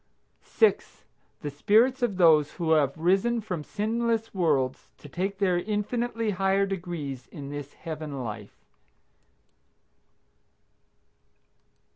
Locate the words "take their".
5.07-5.59